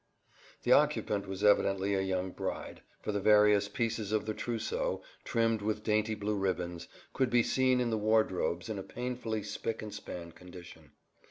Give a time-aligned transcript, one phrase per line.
[0.63, 5.61] The occupant was evidently a young bride, for the various pieces of the trousseau, trimmed
[5.61, 9.93] with dainty blue ribbons, could be seen in the wardrobes in a painfully spick and
[9.93, 10.93] span condition.